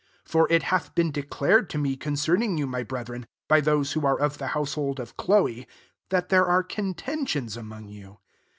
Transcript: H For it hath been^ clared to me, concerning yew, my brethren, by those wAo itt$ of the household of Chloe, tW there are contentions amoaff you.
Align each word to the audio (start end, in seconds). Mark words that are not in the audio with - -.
H 0.25 0.31
For 0.31 0.51
it 0.51 0.63
hath 0.63 0.95
been^ 0.95 1.29
clared 1.29 1.69
to 1.69 1.77
me, 1.77 1.95
concerning 1.95 2.57
yew, 2.57 2.65
my 2.65 2.81
brethren, 2.81 3.27
by 3.47 3.61
those 3.61 3.93
wAo 3.95 4.15
itt$ 4.15 4.19
of 4.19 4.39
the 4.39 4.47
household 4.57 4.99
of 4.99 5.15
Chloe, 5.15 5.67
tW 6.09 6.27
there 6.29 6.47
are 6.47 6.63
contentions 6.63 7.55
amoaff 7.55 7.87
you. 7.93 8.17